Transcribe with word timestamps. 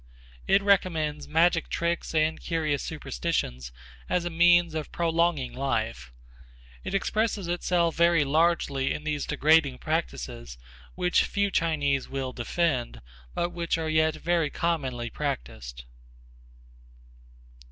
It 0.47 0.63
recommends 0.63 1.27
magic 1.27 1.69
tricks 1.69 2.15
and 2.15 2.41
curious 2.41 2.81
superstitions 2.81 3.71
as 4.09 4.25
a 4.25 4.31
means 4.31 4.73
of 4.73 4.91
prolonging 4.91 5.53
life. 5.53 6.11
It 6.83 6.95
expresses 6.95 7.47
itself 7.47 7.93
very 7.97 8.23
largely 8.23 8.93
in 8.95 9.03
these 9.03 9.27
degrading 9.27 9.77
practices 9.77 10.57
which 10.95 11.21
few 11.25 11.51
Chinese 11.51 12.09
will 12.09 12.33
defend, 12.33 13.03
but 13.35 13.51
which 13.51 13.77
are 13.77 13.89
yet 13.89 14.15
very 14.15 14.49
commonly 14.49 15.11
practiced. 15.11 15.85